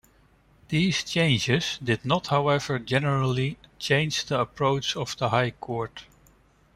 [0.69, 6.05] These changes did not however generally change the approach of the High Court.